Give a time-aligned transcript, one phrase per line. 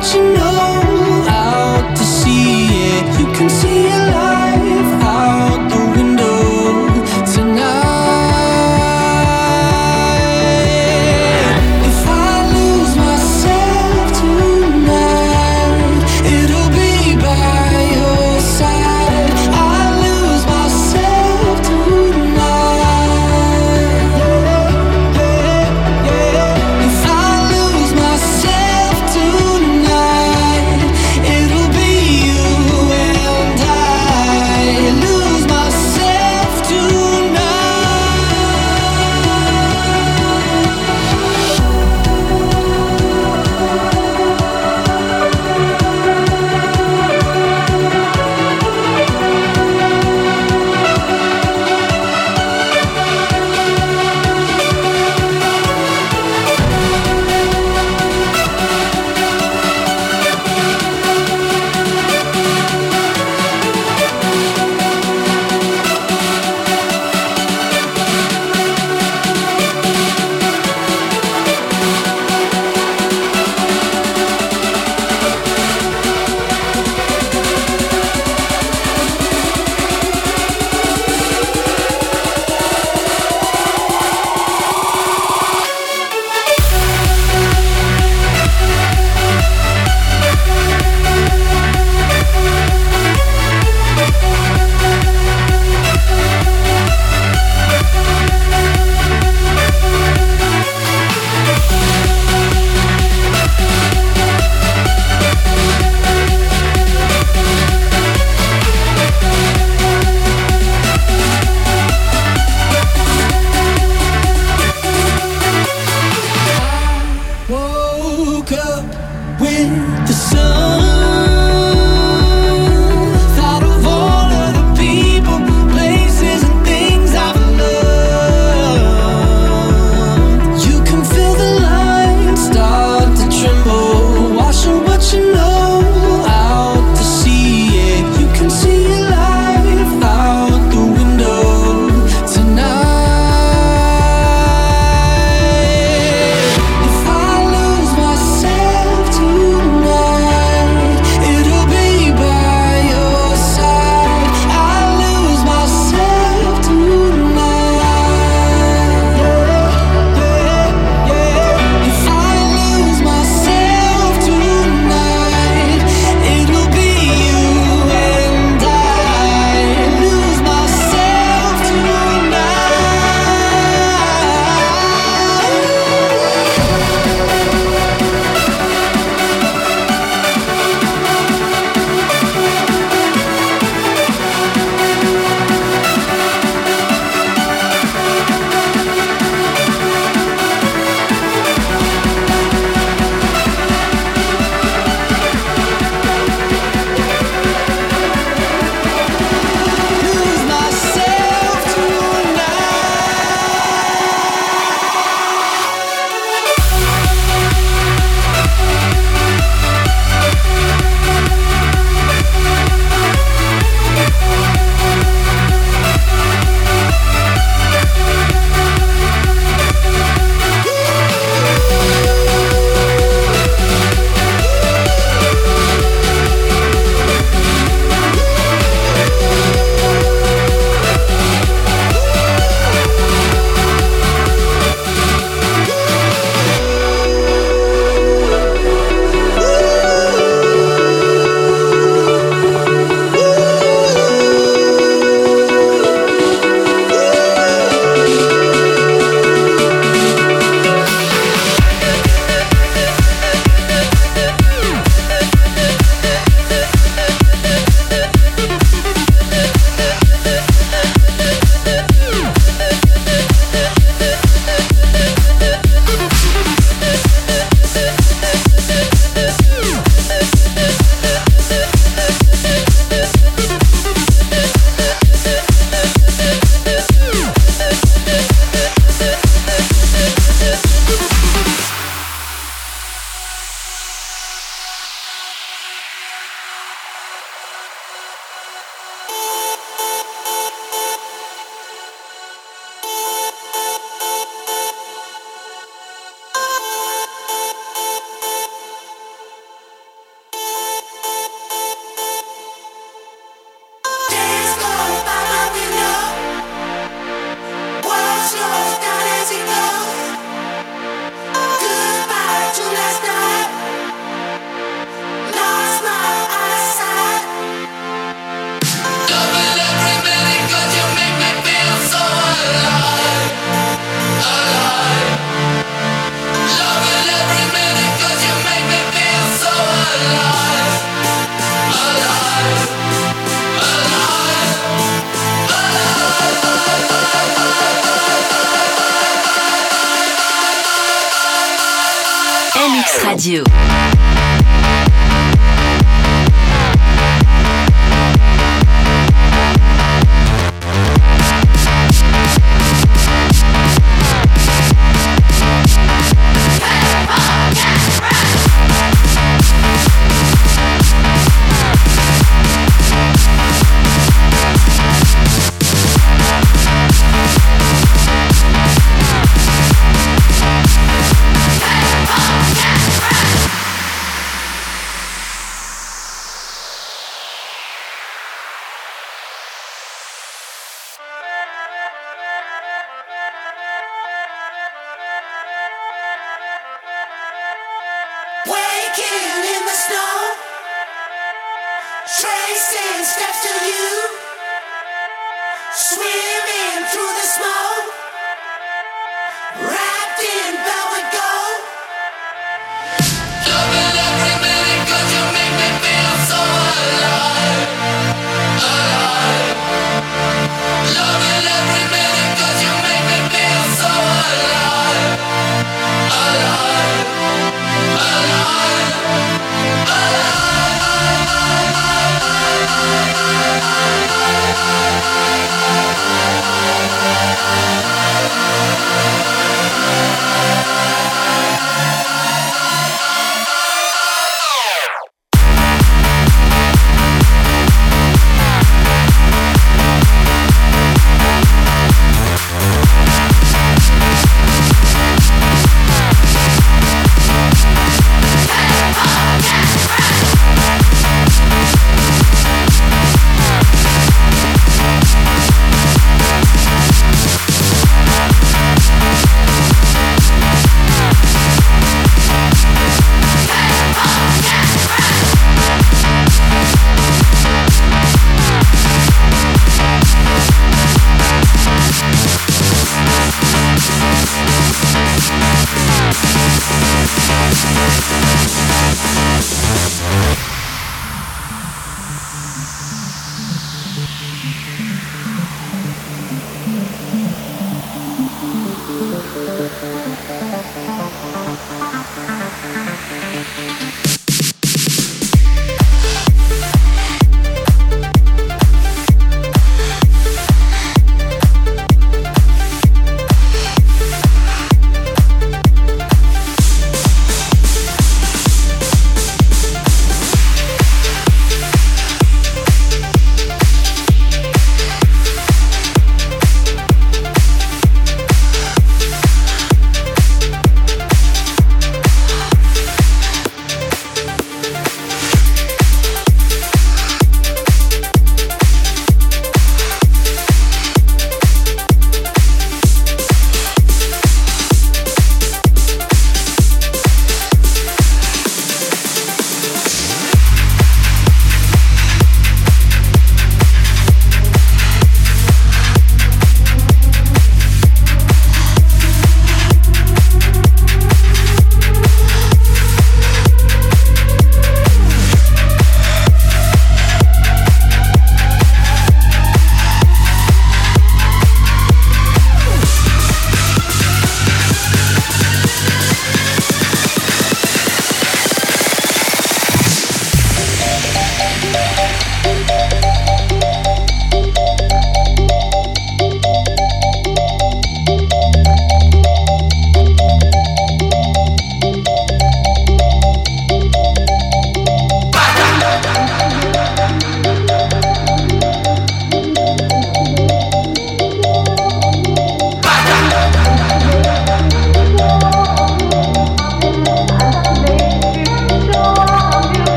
[0.00, 0.49] 心留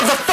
[0.00, 0.27] of the